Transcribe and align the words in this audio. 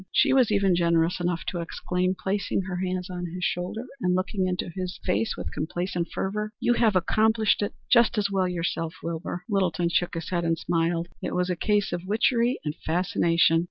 She 0.11 0.33
was 0.33 0.51
even 0.51 0.73
generous 0.75 1.19
enough 1.19 1.43
to 1.49 1.59
exclaim, 1.59 2.15
placing 2.17 2.63
her 2.63 2.77
hands 2.77 3.07
on 3.07 3.27
his 3.27 3.43
shoulders 3.43 3.85
and 4.01 4.15
looking 4.15 4.47
into 4.47 4.67
his 4.71 4.99
face 5.05 5.37
with 5.37 5.53
complacent 5.53 6.07
fervor: 6.11 6.53
"You 6.59 6.71
might 6.71 6.79
have 6.79 6.95
accomplished 6.95 7.61
it 7.61 7.75
just 7.87 8.17
as 8.17 8.31
well 8.31 8.47
yourself, 8.47 8.95
Wilbur." 9.03 9.43
Littleton 9.47 9.89
shook 9.89 10.15
his 10.15 10.31
head 10.31 10.43
and 10.43 10.57
smiled. 10.57 11.09
"It 11.21 11.35
was 11.35 11.51
a 11.51 11.55
case 11.55 11.93
of 11.93 12.07
witchery 12.07 12.59
and 12.65 12.73
fascination. 12.77 13.59